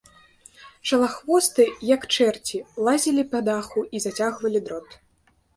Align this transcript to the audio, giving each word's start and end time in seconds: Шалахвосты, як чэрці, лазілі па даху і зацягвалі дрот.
Шалахвосты, 0.91 1.67
як 1.95 2.01
чэрці, 2.15 2.63
лазілі 2.89 3.23
па 3.35 3.45
даху 3.51 3.79
і 3.97 4.03
зацягвалі 4.07 4.59
дрот. 4.69 4.99